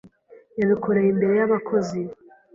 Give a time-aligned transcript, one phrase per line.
[0.59, 1.99] Yabikoreye imbere y'abakozi.